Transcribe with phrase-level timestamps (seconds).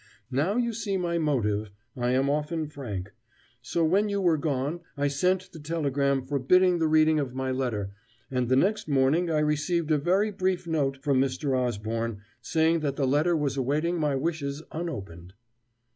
[0.31, 3.13] Now you see my motive I am often frank.
[3.61, 7.91] So, when you were gone, I sent the telegram forbidding the reading of my letter;
[8.31, 11.55] and the next morning I received a very brief note from Mr.
[11.55, 15.35] Osborne saying that the letter was awaiting my wishes unopened."